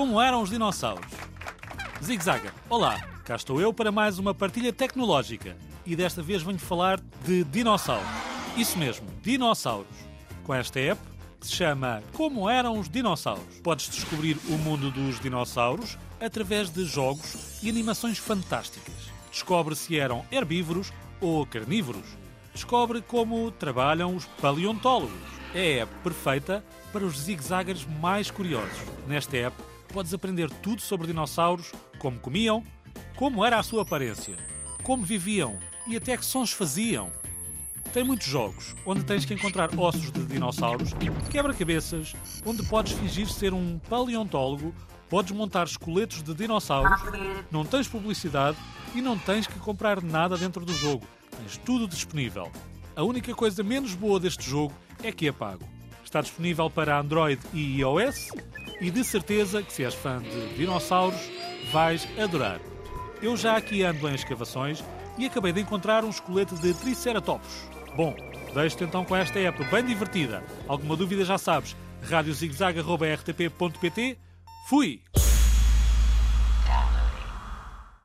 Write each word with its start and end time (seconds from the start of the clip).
Como 0.00 0.18
eram 0.18 0.40
os 0.40 0.48
dinossauros? 0.48 1.12
Zigzaga, 2.02 2.54
olá, 2.70 2.98
cá 3.22 3.36
estou 3.36 3.60
eu 3.60 3.70
para 3.70 3.92
mais 3.92 4.18
uma 4.18 4.32
partilha 4.32 4.72
tecnológica 4.72 5.54
e 5.84 5.94
desta 5.94 6.22
vez 6.22 6.42
venho 6.42 6.58
falar 6.58 6.98
de 7.22 7.44
dinossauros. 7.44 8.08
Isso 8.56 8.78
mesmo, 8.78 9.06
dinossauros. 9.22 9.94
Com 10.42 10.54
esta 10.54 10.80
app 10.80 10.98
que 11.38 11.46
se 11.46 11.52
chama 11.52 12.02
Como 12.14 12.48
eram 12.48 12.78
os 12.78 12.88
dinossauros. 12.88 13.60
Podes 13.62 13.90
descobrir 13.90 14.38
o 14.48 14.52
mundo 14.52 14.90
dos 14.90 15.20
dinossauros 15.20 15.98
através 16.18 16.70
de 16.70 16.86
jogos 16.86 17.62
e 17.62 17.68
animações 17.68 18.16
fantásticas. 18.16 18.94
Descobre 19.30 19.76
se 19.76 19.98
eram 19.98 20.24
herbívoros 20.32 20.90
ou 21.20 21.44
carnívoros. 21.44 22.16
Descobre 22.54 23.02
como 23.02 23.50
trabalham 23.50 24.16
os 24.16 24.24
paleontólogos. 24.40 25.12
É 25.54 25.80
a 25.80 25.82
app 25.82 25.92
perfeita 26.02 26.64
para 26.90 27.04
os 27.04 27.18
zigzaggers 27.18 27.86
mais 28.00 28.30
curiosos. 28.30 28.80
Nesta 29.06 29.36
app 29.36 29.69
podes 29.90 30.14
aprender 30.14 30.48
tudo 30.48 30.80
sobre 30.80 31.06
dinossauros, 31.06 31.72
como 31.98 32.18
comiam, 32.18 32.64
como 33.16 33.44
era 33.44 33.58
a 33.58 33.62
sua 33.62 33.82
aparência, 33.82 34.36
como 34.82 35.04
viviam 35.04 35.58
e 35.86 35.96
até 35.96 36.16
que 36.16 36.24
sons 36.24 36.52
faziam. 36.52 37.10
Tem 37.92 38.04
muitos 38.04 38.26
jogos, 38.26 38.74
onde 38.86 39.02
tens 39.02 39.24
que 39.24 39.34
encontrar 39.34 39.68
ossos 39.76 40.12
de 40.12 40.24
dinossauros, 40.24 40.90
quebra-cabeças, 41.30 42.14
onde 42.46 42.62
podes 42.64 42.92
fingir 42.92 43.28
ser 43.28 43.52
um 43.52 43.80
paleontólogo, 43.88 44.72
podes 45.08 45.32
montar 45.32 45.66
esqueletos 45.66 46.22
de 46.22 46.32
dinossauros, 46.32 47.00
não 47.50 47.64
tens 47.64 47.88
publicidade 47.88 48.56
e 48.94 49.02
não 49.02 49.18
tens 49.18 49.46
que 49.46 49.58
comprar 49.58 50.02
nada 50.02 50.36
dentro 50.36 50.64
do 50.64 50.72
jogo. 50.72 51.04
Tens 51.36 51.56
tudo 51.58 51.88
disponível. 51.88 52.50
A 52.94 53.02
única 53.02 53.34
coisa 53.34 53.62
menos 53.62 53.94
boa 53.94 54.20
deste 54.20 54.48
jogo 54.48 54.74
é 55.02 55.10
que 55.10 55.26
é 55.26 55.32
pago. 55.32 55.64
Está 56.04 56.20
disponível 56.20 56.70
para 56.70 56.98
Android 56.98 57.40
e 57.52 57.78
iOS 57.80 58.30
e 58.80 58.90
de 58.90 59.04
certeza 59.04 59.62
que 59.62 59.72
se 59.72 59.84
és 59.84 59.94
fã 59.94 60.20
de 60.22 60.54
dinossauros 60.54 61.30
vais 61.72 62.08
adorar. 62.18 62.60
Eu 63.22 63.36
já 63.36 63.56
aqui 63.56 63.82
ando 63.82 64.08
em 64.08 64.14
escavações 64.14 64.82
e 65.18 65.26
acabei 65.26 65.52
de 65.52 65.60
encontrar 65.60 66.04
um 66.04 66.10
esqueleto 66.10 66.54
de 66.56 66.72
Triceratops. 66.74 67.68
Bom, 67.96 68.16
deixo-te 68.54 68.84
então 68.84 69.04
com 69.04 69.14
esta 69.14 69.38
app 69.38 69.62
bem 69.64 69.84
divertida. 69.84 70.42
Alguma 70.66 70.96
dúvida 70.96 71.22
já 71.24 71.36
sabes, 71.36 71.76
radiozigzag.rtp.pt. 72.08 74.16
Fui! 74.68 75.02